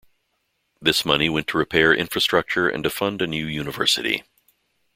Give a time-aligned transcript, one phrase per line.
[0.81, 4.23] This money went to repair infrastructure and to fund a new university.